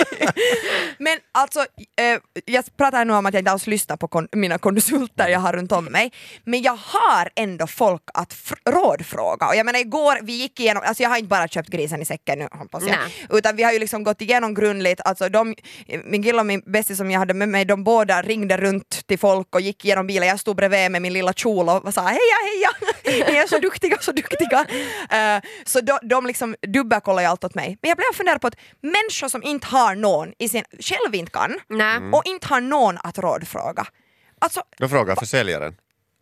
Men 0.98 1.18
alltså, 1.32 1.60
eh, 1.60 2.18
jag 2.44 2.76
pratar 2.76 3.04
nu 3.04 3.12
om 3.12 3.26
att 3.26 3.34
jag 3.34 3.40
inte 3.40 3.50
alls 3.50 3.66
lyssnar 3.66 3.96
på 3.96 4.08
kon- 4.08 4.28
mina 4.32 4.58
konsulter 4.58 5.28
jag 5.28 5.40
har 5.40 5.52
runt 5.52 5.72
om 5.72 5.84
mig, 5.84 6.12
men 6.44 6.62
jag 6.62 6.76
har 6.76 7.30
ändå 7.36 7.66
folk 7.66 8.02
att 8.14 8.34
fr- 8.34 8.70
rådfråga. 8.72 9.46
Och 9.48 9.56
jag 9.56 9.66
menar 9.66 9.78
igår, 9.80 10.18
vi 10.22 10.32
gick 10.32 10.60
igenom, 10.60 10.82
alltså 10.86 11.02
jag 11.02 11.10
har 11.10 11.16
inte 11.16 11.28
bara 11.28 11.48
köpt 11.48 11.68
grisen 11.68 12.02
i 12.02 12.04
säcken 12.04 12.38
nu 12.38 12.48
hoppas 12.52 12.82
jag, 12.82 12.90
Nej. 12.90 13.26
utan 13.38 13.56
vi 13.56 13.62
har 13.62 13.72
ju 13.72 13.78
liksom 13.78 14.04
gått 14.04 14.20
igenom 14.20 14.54
grundligt, 14.54 15.00
alltså 15.04 15.28
de, 15.28 15.54
min 16.04 16.22
kille 16.22 16.38
och 16.40 16.46
min 16.46 16.62
bästis 16.66 16.96
som 16.96 17.10
jag 17.10 17.18
hade 17.18 17.34
med 17.34 17.48
mig, 17.48 17.64
de 17.76 17.84
båda 17.84 18.22
ringde 18.22 18.56
runt 18.56 19.06
till 19.06 19.18
folk 19.18 19.54
och 19.54 19.60
gick 19.60 19.84
igenom 19.84 20.06
bilar, 20.06 20.26
jag 20.26 20.40
stod 20.40 20.56
bredvid 20.56 20.90
med 20.90 21.02
min 21.02 21.12
lilla 21.12 21.32
kjol 21.32 21.68
och 21.68 21.94
sa 21.94 22.00
heja 22.00 22.18
heja, 22.44 22.70
ni 23.32 23.36
är 23.36 23.46
så 23.46 23.58
duktiga, 23.58 23.96
så 24.00 24.12
duktiga. 24.12 24.66
Eh, 25.10 25.42
så 25.64 25.80
de, 25.80 25.98
de 26.02 26.26
liksom 26.26 26.54
dubbelkollar 26.68 27.22
ju 27.22 27.28
allt 27.28 27.44
åt 27.44 27.54
mig. 27.54 27.78
Men 27.82 27.88
jag 27.88 27.96
blev 27.96 28.12
funderad 28.14 28.40
på 28.40 28.46
att 28.46 28.56
människor 28.80 29.28
som 29.28 29.42
inte 29.42 29.66
har 29.66 29.94
någon 29.94 30.32
i 30.38 30.48
sin, 30.48 30.64
själv 30.80 31.14
inte 31.14 31.32
kan. 31.32 31.60
Mm. 31.70 32.14
och 32.14 32.22
inte 32.24 32.46
har 32.48 32.60
någon 32.60 32.98
att 33.02 33.18
rådfråga. 33.18 33.86
Alltså, 34.38 34.62
Då 34.78 34.88
frågar 34.88 35.16
försäljaren. 35.16 35.74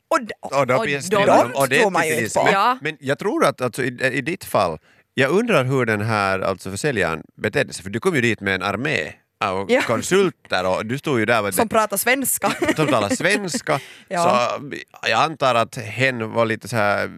och, 0.08 0.18
Och 0.60 0.66
då 0.66 0.74
Och 0.74 0.82
blir 0.82 1.10
de- 1.10 1.26
de 1.26 1.52
Och 1.54 1.68
det 1.68 1.80
tror 1.80 1.90
man 1.90 2.08
ju 2.08 2.14
inte 2.24 2.34
på. 2.38 2.44
Men, 2.44 2.52
Ja. 2.52 2.78
men 2.80 2.96
jag 3.00 3.18
tror 3.18 3.44
att 3.44 3.60
alltså, 3.60 3.82
i, 3.82 3.86
i 4.12 4.20
ditt 4.20 4.44
fall, 4.44 4.78
jag 5.14 5.30
undrar 5.30 5.64
hur 5.64 5.84
den 5.86 6.00
här 6.00 6.40
alltså, 6.40 6.70
försäljaren 6.70 7.22
betedde 7.42 7.72
sig, 7.72 7.82
för 7.82 7.90
du 7.90 8.00
kom 8.00 8.14
ju 8.14 8.20
dit 8.20 8.40
med 8.40 8.54
en 8.54 8.62
armé 8.62 9.12
av 9.50 9.70
Ja. 9.70 9.82
konsulter 9.82 10.66
och 10.66 10.86
du 10.86 10.98
stod 10.98 11.18
ju 11.18 11.26
där 11.26 11.46
och 11.46 11.54
som 11.54 11.68
pratar 11.68 11.96
svenska. 11.96 12.50
som 12.76 12.86
talar 12.86 13.08
svenska. 13.08 13.80
Ja. 14.08 14.58
Så 14.60 14.72
jag 15.08 15.20
antar 15.22 15.54
att 15.54 15.76
hen 15.76 16.32
var 16.32 16.44
lite 16.46 16.68
så 16.68 16.76
här 16.76 17.10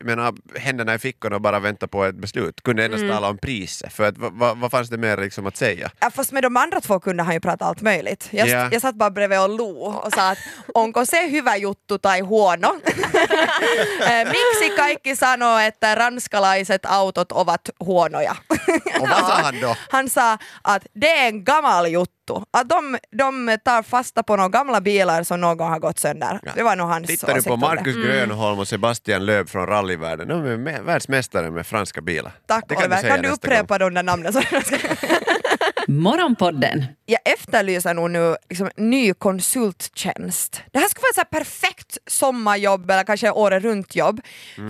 menar, 0.00 0.34
händerna 0.58 0.94
i 0.94 0.98
fickorna 0.98 1.36
och 1.36 1.42
bara 1.42 1.58
vänta 1.60 1.88
på 1.88 2.04
ett 2.04 2.14
beslut. 2.14 2.62
Kunde 2.62 2.84
endast 2.84 3.02
Mm. 3.02 3.14
tala 3.14 3.28
om 3.28 3.38
priset. 3.38 3.92
För 3.92 4.04
att, 4.08 4.14
vad, 4.18 4.58
vad, 4.58 4.70
fanns 4.70 4.88
det 4.88 4.98
mer 4.98 5.16
liksom 5.16 5.46
att 5.46 5.56
säga? 5.56 5.90
Ja, 6.00 6.10
fast 6.10 6.32
med 6.32 6.42
de 6.42 6.56
andra 6.56 6.80
två 6.80 7.00
kunde 7.00 7.22
han 7.22 7.34
ju 7.34 7.40
prata 7.40 7.64
allt 7.64 7.80
möjligt. 7.80 8.28
Jag, 8.30 8.48
Ja. 8.48 8.68
jag 8.72 8.82
satt 8.82 8.94
bara 8.94 9.10
bredvid 9.10 9.38
och 9.40 9.48
lo 9.48 9.84
och 9.84 10.12
sa 10.12 10.30
att 10.30 10.38
onko 10.74 11.06
se 11.06 11.26
hyvä 11.28 11.56
juttu 11.56 11.98
tai 11.98 12.20
huono? 12.20 12.68
Eh, 14.06 14.24
Miksi 14.28 14.70
kaikki 14.76 15.16
sanoo, 15.16 15.58
että 15.58 15.94
ranskalaiset 15.94 16.86
autot 16.86 17.32
ovat 17.32 17.70
huonoja? 17.80 18.36
Och 19.00 19.08
vad 19.08 19.18
sa 19.26 19.34
han 19.42 19.60
då? 19.60 19.76
Han 19.90 20.10
sa 20.10 20.38
att 20.62 20.86
det 20.92 21.08
är 21.18 21.28
en 21.28 21.44
gammal 21.44 21.86
juttu. 21.86 22.21
Att 22.50 22.68
de, 22.68 22.98
de 23.10 23.58
tar 23.64 23.82
fasta 23.82 24.22
på 24.22 24.36
några 24.36 24.48
gamla 24.48 24.80
bilar 24.80 25.22
som 25.22 25.40
någon 25.40 25.70
har 25.70 25.78
gått 25.78 25.98
sönder. 25.98 26.40
Det 26.54 26.62
var 26.62 26.76
nog 26.76 26.88
hans 26.88 27.06
Tittar 27.06 27.34
du 27.34 27.42
på. 27.42 27.56
Marcus 27.56 27.96
Grönholm 27.96 28.58
och 28.58 28.68
Sebastian 28.68 29.26
Löb 29.26 29.48
från 29.48 29.66
rallyvärlden, 29.66 30.28
de 30.28 30.46
är 30.46 30.56
med, 30.56 30.82
världsmästare 30.82 31.50
med 31.50 31.66
franska 31.66 32.00
bilar. 32.00 32.32
Tack 32.46 32.64
Det 32.68 32.76
Oliver, 32.76 32.96
säga 32.96 33.14
kan 33.14 33.22
du 33.22 33.28
upprepa 33.28 33.78
de 33.78 33.94
där 33.94 34.02
namnen? 34.02 34.32
Morgonpodden. 35.88 36.86
jag 37.06 37.20
efterlyser 37.24 37.94
nog 37.94 38.10
nu 38.10 38.36
liksom, 38.48 38.70
ny 38.76 39.14
konsulttjänst. 39.14 40.62
Det 40.72 40.78
här 40.78 40.88
skulle 40.88 41.02
vara 41.16 41.22
ett 41.22 41.30
perfekt 41.30 41.98
sommarjobb 42.06 42.90
eller 42.90 43.04
kanske 43.04 43.30
året 43.30 43.62
runt 43.62 43.96
jobb 43.96 44.20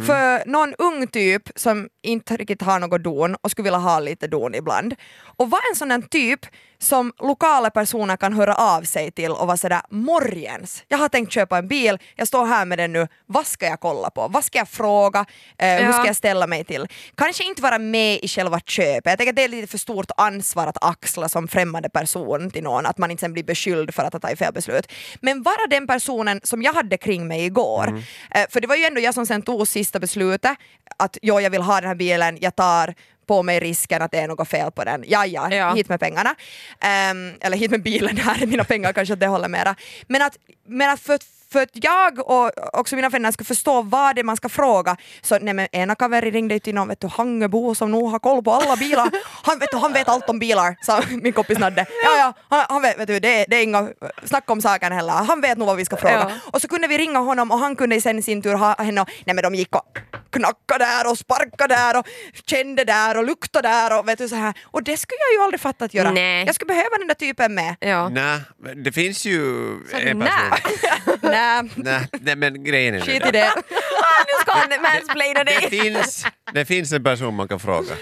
för 0.07 0.49
någon 0.49 0.75
ung 0.79 1.07
typ 1.07 1.43
som 1.57 1.89
inte 2.03 2.37
riktigt 2.37 2.63
har 2.63 2.81
något 2.81 3.05
don 3.05 3.37
och 3.43 3.51
skulle 3.51 3.65
vilja 3.65 3.79
ha 3.79 4.01
lite 4.01 4.27
don 4.27 4.55
ibland. 4.55 4.95
Och 5.37 5.51
vara 5.51 5.63
en 5.71 5.77
sån 5.77 5.89
där 5.89 6.03
typ 6.03 6.41
som 6.83 7.13
lokala 7.19 7.71
personer 7.71 8.17
kan 8.17 8.33
höra 8.33 8.55
av 8.55 8.83
sig 8.83 9.11
till 9.11 9.31
och 9.31 9.47
vara 9.47 9.57
sådär 9.57 9.81
morgens, 9.91 10.85
jag 10.89 10.99
har 10.99 11.09
tänkt 11.09 11.33
köpa 11.33 11.59
en 11.59 11.69
bil, 11.69 11.99
jag 12.17 12.29
står 12.29 12.47
här 12.47 12.65
med 12.65 12.79
den 12.79 12.93
nu, 12.93 13.09
vad 13.27 13.47
ska 13.47 13.67
jag 13.67 13.81
kolla 13.81 14.11
på? 14.11 14.29
Vad 14.29 14.45
ska 14.45 14.59
jag 14.59 14.69
fråga? 14.69 15.25
Eh, 15.59 15.69
Hur 15.69 15.83
Ja. 15.85 15.93
ska 15.93 16.07
jag 16.07 16.17
ställa 16.17 16.47
mig 16.47 16.65
till? 16.65 16.87
Kanske 17.17 17.45
inte 17.45 17.63
vara 17.63 17.79
med 17.79 18.19
i 18.23 18.29
själva 18.29 18.61
köpet, 18.61 19.03
jag 19.07 19.19
tänker 19.19 19.33
att 19.33 19.37
det 19.37 19.45
är 19.45 19.49
lite 19.49 19.67
för 19.67 19.79
stort 19.79 20.11
ansvar 20.17 20.67
att 20.67 20.85
axla 20.85 21.29
som 21.29 21.49
främmande 21.49 21.89
person 21.91 22.51
till 22.51 22.63
någon, 22.63 22.87
att 22.87 22.99
man 22.99 23.11
inte 23.11 23.21
sen 23.21 23.33
blir 23.33 23.45
beskylld 23.45 23.95
för 23.95 24.03
att 24.05 24.13
ha 24.13 24.21
tagit 24.21 24.39
fel 24.39 24.53
beslut. 24.53 24.93
Men 25.21 25.43
vara 25.43 25.67
den 25.71 25.87
personen 25.87 26.41
som 26.45 26.63
jag 26.63 26.73
hade 26.73 26.97
kring 26.97 27.29
mig 27.29 27.45
igår. 27.45 28.03
Eh, 28.31 28.45
För 28.51 28.61
det 28.61 28.67
var 28.67 28.77
ju 28.77 28.85
ändå 28.85 29.01
jag 29.01 29.15
som 29.15 29.27
sen 29.27 29.43
tog 29.43 29.69
sista 29.69 29.99
beslutet, 30.01 30.57
att 30.97 31.19
ja, 31.23 31.41
jag 31.41 31.51
vill 31.51 31.63
ha 31.63 31.81
den 31.81 31.89
här 31.89 31.95
bilen, 31.95 32.39
jag 32.41 32.57
tar 32.57 32.95
på 33.33 33.43
mig 33.43 33.61
risken 33.61 34.03
att 34.03 34.11
det 34.11 34.19
är 34.19 34.29
något 34.29 34.49
fel 34.49 34.71
på 34.71 34.85
den. 34.85 35.05
Ja, 35.07 35.27
ja, 35.27 35.55
Ja. 35.55 35.75
hit 35.75 35.89
med 35.89 36.01
pengarna. 36.01 36.35
Ehm, 36.81 37.33
eller 37.41 37.57
hit 37.57 37.71
med 37.71 37.83
bilen, 37.83 38.17
här 38.17 38.43
är 38.43 38.47
mina 38.53 38.65
pengar 38.65 38.93
kanske 38.93 39.15
att 39.15 39.21
det 39.21 39.27
håller 39.27 39.49
mera. 39.49 39.75
Men 40.07 40.23
att, 40.23 40.37
men 40.67 40.91
att 40.91 41.01
för, 41.01 41.19
för 41.53 41.63
att 41.63 41.69
jag 41.73 42.19
och 42.31 42.51
också 42.79 42.97
mina 42.97 43.09
vänner 43.09 43.31
ska 43.33 43.45
förstå 43.45 43.83
vad 43.83 44.15
det 44.17 44.21
är 44.21 44.25
man 44.25 44.37
ska 44.37 44.49
fråga, 44.49 44.97
så 45.23 45.39
nej 45.39 45.55
men 45.55 45.69
ena 45.73 45.95
kaveri 45.95 46.31
ringde 46.31 46.61
till 46.61 46.75
någon 46.75 46.89
vet 46.89 47.01
du, 47.01 47.07
Hangebo 47.07 47.75
som 47.75 47.91
nog 47.91 48.11
har 48.11 48.19
koll 48.19 48.43
på 48.45 48.53
alla 48.53 48.77
bilar. 48.77 49.11
Han 49.45 49.59
vet, 49.59 49.75
han 49.75 49.93
vet 49.93 50.09
allt 50.09 50.29
om 50.29 50.39
bilar, 50.39 50.77
sa 50.83 51.01
min 51.23 51.33
kompis 51.33 51.59
Nadde. 51.59 51.87
Ja, 52.05 52.17
ja, 52.19 52.33
han, 52.49 52.65
han 52.69 52.83
vet, 52.83 52.99
vet 52.99 53.07
du, 53.07 53.21
det, 53.21 53.41
är- 53.41 53.47
det 53.49 53.57
är 53.57 53.63
inga 53.63 53.89
snack 54.25 54.51
om 54.51 54.61
saken 54.63 54.93
heller. 54.93 55.13
Han 55.13 55.41
vet 55.41 55.59
nog 55.59 55.67
vad 55.67 55.77
vi 55.77 55.85
ska 55.85 55.97
fråga. 55.97 56.15
Ja. 56.15 56.31
Och 56.53 56.61
så 56.63 56.69
kunde 56.69 56.89
vi 56.89 56.99
ringa 56.99 57.19
honom 57.19 57.51
och 57.51 57.59
han 57.59 57.77
kunde 57.77 58.01
sen 58.01 58.19
i 58.19 58.23
sin 58.23 58.43
tur 58.43 58.55
ha 58.55 58.75
henne 58.83 59.01
och, 59.01 59.09
nej 59.25 59.35
men 59.35 59.43
de 59.43 59.55
gick 59.55 59.75
och 59.77 59.99
knackade 60.31 60.85
där 60.85 61.11
och 61.11 61.19
sparkade 61.19 61.75
där 61.75 61.99
och 61.99 62.07
kände 62.47 62.85
där 62.85 63.17
och 63.17 63.25
luktade 63.25 63.69
där 63.69 63.99
och 63.99 64.09
vet 64.09 64.19
du 64.19 64.29
så 64.29 64.35
här. 64.37 64.55
Och 64.65 64.83
det 64.83 64.97
skulle 64.97 65.19
jag 65.31 65.39
ju 65.41 65.45
aldrig 65.45 65.61
fatta 65.61 65.85
att 65.85 65.95
göra. 65.95 66.11
Nej. 66.11 66.45
Jag 66.47 66.55
skulle 66.55 66.67
behöva 66.75 66.97
den 66.99 67.07
där 67.09 67.15
typen 67.15 67.55
med. 67.55 67.77
Ja. 67.81 68.09
Nej, 68.09 68.41
det 68.85 68.93
finns 68.93 69.25
ju 69.25 69.43
Så 69.91 69.97
en 69.97 70.21
person... 70.21 71.12
Nej, 71.23 71.63
Nej, 71.77 72.09
nej, 72.21 72.37
men 72.37 72.65
grejen 72.65 72.95
är 72.95 72.99
nu 72.99 73.05
skit 73.05 73.23
det. 73.23 73.29
i 73.29 73.33
det. 73.33 73.49
Ah, 73.49 74.25
nu 74.27 74.33
ska 74.41 74.53
han 74.53 74.83
mansplaina 74.83 75.45
Det 75.45 75.45
dig! 75.45 75.71
finns, 75.81 76.27
det 76.53 76.65
finns 76.65 76.93
en 76.93 77.05
person 77.05 77.35
man 77.35 77.49
kan 77.49 77.61
fråga. 77.61 77.95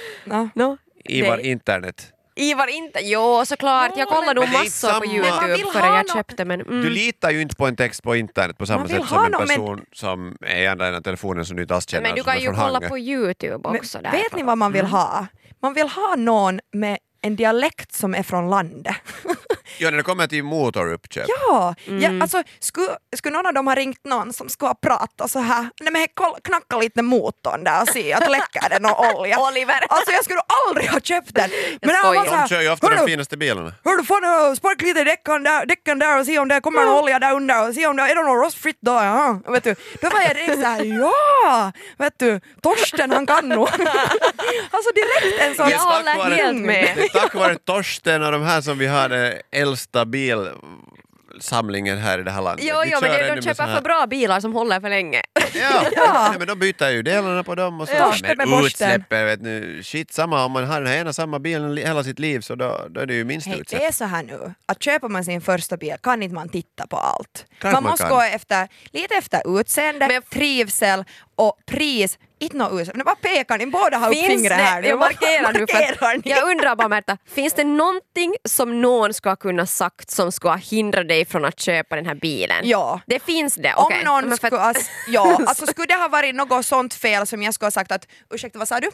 No, 0.55 0.79
I 1.05 1.23
vår 1.23 1.37
det- 1.37 1.47
internet. 1.47 2.13
Ivar 2.37 2.67
inte, 2.67 3.01
jo 3.03 3.45
såklart, 3.47 3.93
jag 3.97 4.09
kollade 4.09 4.35
nog 4.41 4.53
massor 4.53 5.01
på 5.01 5.07
Youtube 5.07 5.73
före 5.73 5.87
jag 5.87 6.11
köpte 6.13 6.45
men 6.45 6.61
mm. 6.61 6.83
Du 6.83 6.91
litar 6.91 7.31
ju 7.31 7.41
inte 7.43 7.57
på 7.57 7.67
en 7.67 7.77
text 7.77 8.03
på 8.03 8.17
internet 8.17 8.59
på 8.59 8.67
samma 8.67 8.89
sätt 8.89 9.07
som 9.09 9.25
en 9.25 9.31
någon, 9.31 9.39
men- 9.41 9.49
person 9.49 9.85
som 9.93 10.37
är 10.41 10.63
i 10.63 10.67
andra 10.67 10.87
änden 10.87 11.03
telefonen 11.03 11.45
som 11.45 11.57
du 11.57 11.63
inte 11.63 11.75
alls 11.75 11.89
känner. 11.89 12.03
Men 12.09 12.17
du 12.17 12.23
kan 12.23 12.41
ju 12.41 12.53
kolla 12.53 12.81
på 12.81 12.99
Youtube 12.99 13.69
också 13.69 13.99
Men 14.03 14.13
där. 14.13 14.19
vet 14.23 14.37
ni 14.37 14.43
vad 14.43 14.59
man 14.59 14.73
vill 14.73 14.85
ha? 14.87 15.27
Man 15.63 15.75
vill 15.75 15.89
ha 15.89 16.15
någon 16.17 16.61
med 16.73 16.99
en 17.23 17.37
dialekt 17.37 17.93
som 17.95 18.15
är 18.15 18.23
från 18.23 18.51
landet. 18.51 18.97
Ja, 19.79 19.91
när 19.91 19.97
det 19.97 20.03
kommer 20.03 20.27
till 20.27 20.43
motoruppköp. 20.45 21.25
Ja, 21.29 21.75
Mm. 21.87 22.03
ja 22.19 22.23
alltså, 22.23 22.43
skulle, 22.61 22.89
skulle 23.17 23.37
någon 23.37 23.47
av 23.47 23.55
dem 23.55 23.67
ha 23.67 23.75
ringt 23.75 24.05
någon 24.05 24.33
som 24.33 24.49
skulle 24.49 24.69
ha 24.69 24.75
pratat 24.75 25.31
så 25.31 25.39
här, 25.39 25.67
nej 25.81 25.93
men 25.93 26.07
knacka 26.45 26.77
lite 26.77 27.03
motorn 27.03 27.65
där 27.65 27.83
och 27.83 27.89
se 27.89 28.13
att 28.13 28.31
läcker 28.31 28.69
det 28.71 28.79
någon 28.79 29.15
olja. 29.17 29.39
Oliver. 29.49 29.85
Alltså 29.89 30.13
jag 30.13 30.25
skulle 30.25 30.41
aldrig 30.67 30.91
ha 30.91 31.01
köpt 31.01 31.35
den. 31.35 31.51
Men 31.83 31.91
han 31.91 31.99
skojar. 32.05 32.21
var 32.21 32.27
så 32.29 32.35
här, 32.35 32.43
De 32.43 32.55
kör 32.55 32.61
ju 32.63 32.71
ofta 32.71 32.89
de 32.89 32.97
"Hördu, 32.97 33.11
finaste 33.11 33.37
bilarna. 33.37 33.73
Hördu 33.85 34.05
fan, 34.05 34.57
sparka 34.57 34.85
lite 34.87 35.05
däcken 35.05 35.43
där, 35.43 35.67
däcken 35.67 35.99
där 35.99 36.19
och 36.21 36.27
se 36.27 36.39
om 36.39 36.49
det 36.49 36.61
kommer 36.61 36.85
någon 36.85 37.03
olja 37.05 37.19
där 37.19 37.33
under 37.35 37.69
och 37.69 37.75
se 37.75 37.87
om 37.87 37.97
det 37.97 38.03
är 38.03 38.15
det 38.15 38.23
något 38.23 38.45
rostfritt 38.47 38.79
då. 38.81 38.93
Ja. 38.93 39.41
Vet 39.49 39.65
du, 39.65 39.75
då 40.01 40.09
var 40.09 40.21
jag 40.21 40.37
direkt 40.37 40.61
såhär, 40.61 40.85
ja! 40.85 41.73
Vet 41.99 42.19
du, 42.19 42.41
Torsten 42.63 43.11
han 43.11 43.27
kan 43.27 43.49
nog. 43.49 43.69
alltså 44.71 44.91
direkt 44.95 45.41
en 45.43 45.55
sån 45.55 45.69
Jag 45.71 45.79
håller 45.79 46.31
helt 46.37 46.59
med. 46.59 47.09
Tack 47.13 47.35
vare 47.35 47.55
Torsten 47.65 48.23
och 48.23 48.33
de 48.33 48.43
här 48.43 48.61
som 48.61 48.79
vi 48.79 48.87
har 48.87 49.09
den 49.09 49.33
äldsta 49.53 50.05
bilsamlingen 50.05 51.99
här 51.99 52.19
i 52.19 52.23
det 52.23 52.31
här 52.31 52.43
landet. 52.43 52.67
Jo, 52.69 52.77
Vi 52.85 52.91
jo, 52.93 52.99
men 53.03 53.11
det, 53.11 53.27
de 53.27 53.35
med 53.35 53.45
köper 53.45 53.75
för 53.75 53.81
bra 53.83 54.07
bilar 54.07 54.41
som 54.41 54.53
håller 54.53 54.81
för 54.81 54.89
länge. 54.89 55.23
Ja, 55.55 55.83
Ja. 55.97 56.27
Nej, 56.31 56.39
men 56.39 56.47
de 56.49 56.59
byter 56.59 56.89
ju 56.91 57.03
delarna 57.03 57.45
på 57.45 57.55
dem 57.55 57.81
och 57.81 57.89
så. 57.89 57.95
Ja. 57.95 58.15
Med 58.23 58.39
men 58.39 58.51
borsten. 58.51 58.67
utsläppen, 58.67 59.27
vet 59.27 59.41
nu, 59.43 59.83
shit 59.83 60.13
samma 60.13 60.45
om 60.45 60.53
man 60.53 60.65
har 60.67 60.81
den 60.81 60.91
här 60.93 60.99
ena 60.99 61.13
samma 61.13 61.39
bilen 61.39 61.77
hela 61.77 62.05
sitt 62.05 62.19
liv 62.19 62.41
så 62.41 62.55
då, 62.55 62.87
då 62.91 63.01
är 63.01 63.07
det 63.07 63.15
ju 63.15 63.25
minst 63.25 63.47
Hej, 63.47 63.61
utsläpp. 63.61 63.81
det 63.81 63.87
är 63.87 63.93
så 63.93 64.05
här 64.05 64.23
nu, 64.23 64.55
att 64.67 64.83
köper 64.83 65.09
man 65.09 65.25
sin 65.25 65.41
första 65.41 65.77
bil 65.77 65.95
kan 66.03 66.23
inte 66.23 66.35
man 66.35 66.49
titta 66.49 66.87
på 66.87 66.97
allt. 66.97 67.47
Klart 67.59 67.73
man 67.73 67.83
man 67.83 67.91
måste 67.91 68.05
kan. 68.05 68.13
gå 68.15 68.21
efter, 68.23 68.69
lite 68.93 69.15
efter 69.15 69.61
utseende, 69.61 70.09
Men- 70.09 70.23
trivsel 70.23 71.05
och 71.41 71.59
pris. 71.67 72.19
Inte 72.39 72.57
något 72.57 72.95
men 72.95 73.05
vad 73.07 73.21
pekar 73.21 73.59
ni? 73.59 73.67
Båda 73.67 73.99
har 73.99 74.11
upp 74.11 74.17
fingret 74.17 74.53
här. 74.53 74.83
jag 74.83 74.99
markerar 74.99 75.53
nu 75.53 75.67
för 75.67 76.29
jag 76.29 76.51
undrar 76.51 76.77
bara 76.77 76.89
Märta, 76.89 77.19
finns 77.35 77.53
det 77.53 77.65
någonting 77.65 78.35
som 78.45 78.81
någon 78.81 79.15
ska 79.15 79.37
kunna 79.37 79.67
sagt 79.67 80.11
som 80.11 80.33
ska 80.33 80.55
hindra 80.55 81.05
dig 81.05 81.25
från 81.25 81.45
att 81.45 81.61
köpa 81.61 81.97
den 81.97 82.07
här 82.07 82.15
bilen? 82.15 82.61
Ja. 82.63 83.01
Det 83.07 83.23
finns 83.23 83.55
det? 83.55 83.75
Om 83.75 83.85
okej. 83.85 84.05
någon 84.05 84.33
att- 84.33 84.37
skulle, 84.37 84.75
ja, 85.09 85.41
alltså 85.47 85.67
skulle 85.67 85.87
det 85.87 85.95
ha 85.95 86.09
varit 86.09 86.35
något 86.35 86.67
sånt 86.67 86.95
fel 86.95 87.27
som 87.27 87.43
jag 87.43 87.55
skulle 87.55 87.67
ha 87.67 87.71
sagt 87.71 87.93
att 87.93 88.07
ursäkta 88.31 88.59
vad 88.59 88.69
sa 88.69 88.81
du? 88.81 88.91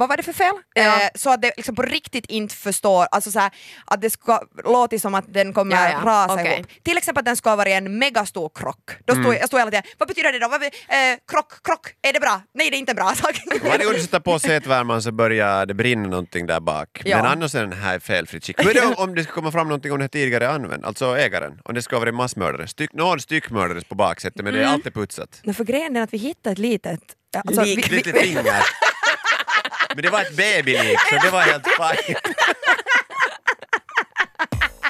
Vad 0.00 0.08
var 0.08 0.16
det 0.16 0.22
för 0.22 0.32
fel? 0.32 0.54
Ja. 0.74 0.82
Eh, 1.02 1.08
så 1.14 1.30
att 1.32 1.42
det 1.42 1.52
liksom 1.56 1.74
på 1.74 1.82
riktigt 1.82 2.26
inte 2.26 2.54
förstår, 2.54 3.06
alltså 3.10 3.30
så 3.30 3.38
här, 3.38 3.50
att 3.84 4.00
det 4.00 4.10
ska 4.10 4.42
låta 4.64 4.98
som 4.98 5.14
att 5.14 5.24
den 5.34 5.52
kommer 5.52 5.76
Ja, 5.76 5.90
ja, 5.90 6.10
rasa 6.10 6.34
okej. 6.34 6.54
ihop. 6.54 6.66
Till 6.82 6.98
exempel 6.98 7.20
att 7.20 7.24
den 7.24 7.36
ska 7.36 7.48
ha 7.50 7.56
varit 7.56 7.72
en 7.72 7.98
megastor 7.98 8.50
krock. 8.54 8.90
Då 9.04 9.14
stod, 9.14 9.34
jag 9.34 9.46
stod 9.46 9.60
hela 9.60 9.70
tiden, 9.70 9.82
vad 9.98 10.08
betyder 10.08 10.32
det 10.32 10.38
då? 10.38 10.48
Vad, 10.48 10.62
eh, 10.62 10.68
krock, 11.30 11.52
krock, 11.64 11.86
är 12.02 12.12
det 12.12 12.20
bra? 12.20 12.42
Nej 12.54 12.70
det 12.70 12.76
är 12.76 12.78
inte 12.78 12.94
bra. 12.94 13.12
Varje 13.62 13.84
gång 13.84 13.94
du 13.94 14.00
sätter 14.00 14.20
på 14.20 14.38
sätvärmaren 14.38 15.02
så 15.02 15.12
börjar 15.12 15.66
det 15.66 15.74
brinna 15.74 16.08
någonting 16.08 16.46
där 16.46 16.60
bak. 16.60 17.02
Men 17.04 17.26
annars 17.26 17.54
är 17.54 17.60
den 17.60 17.72
här 17.72 17.96
i 17.96 18.00
felfritt 18.00 18.44
skick. 18.44 18.64
Hur 18.64 18.76
är 18.76 18.88
det 18.88 18.94
om 18.94 19.14
det 19.14 19.22
ska 19.24 19.32
komma 19.32 19.52
fram 19.52 19.68
någonting 19.68 19.92
om 19.92 19.98
det 19.98 20.04
här 20.04 20.08
tidigare 20.08 20.48
använt? 20.48 20.84
Alltså 20.84 21.16
ägaren, 21.18 21.60
om 21.64 21.74
det 21.74 21.82
ska 21.82 21.98
vara 21.98 22.08
en 22.08 22.14
massmördare. 22.14 22.66
Styck, 22.68 22.92
någon 22.92 23.20
styckmördare 23.20 23.80
på 23.88 23.94
baksätet 23.94 24.44
men 24.44 24.54
det 24.54 24.62
är 24.62 24.66
alltid 24.66 24.94
putsat. 24.94 25.40
Men 25.44 25.54
för 25.54 25.64
grejen 25.64 25.96
är 25.96 26.02
att 26.02 26.12
vi 26.14 26.18
hittade 26.18 26.52
ett 26.52 26.58
litet... 26.58 27.00
Alltså, 27.36 27.62
vi, 27.62 27.78
Ett 27.78 27.92
vi, 27.92 27.96
litet 27.96 28.18
finger. 28.18 28.44
Men 29.94 30.02
det 30.02 30.10
var 30.10 30.20
ett 30.20 30.36
babylik 30.36 30.98
så 31.10 31.14
det 31.26 31.30
var 31.30 31.40
helt 31.40 31.64
fine. 31.66 32.16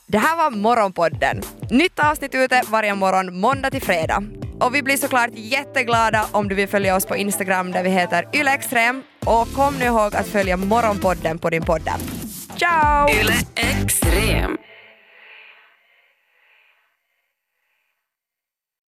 Det 0.06 0.18
här 0.18 0.36
var 0.36 0.50
Morgonpodden. 0.50 1.42
Nytt 1.70 1.98
avsnitt 1.98 2.34
ute 2.34 2.62
varje 2.68 2.94
morgon 2.94 3.40
måndag 3.40 3.70
till 3.70 3.82
fredag. 3.82 4.22
Och 4.60 4.74
vi 4.74 4.82
blir 4.82 4.96
såklart 4.96 5.30
jätteglada 5.34 6.26
om 6.32 6.48
du 6.48 6.54
vill 6.54 6.68
följa 6.68 6.96
oss 6.96 7.06
på 7.06 7.16
Instagram 7.16 7.72
där 7.72 7.82
vi 7.82 7.90
heter 7.90 8.28
ylextrem. 8.32 9.02
Och 9.26 9.52
kom 9.52 9.74
nu 9.78 9.84
ihåg 9.84 10.16
att 10.16 10.26
följa 10.26 10.56
Morgonpodden 10.56 11.38
på 11.38 11.50
din 11.50 11.62
podd. 11.62 11.90
Ciao! 12.58 13.08
Yle 13.10 13.34
Extrem. 13.54 14.58